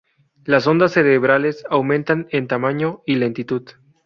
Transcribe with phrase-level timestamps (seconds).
[0.45, 3.69] Las ondas cerebrales aumentan en tamaño y lentitud.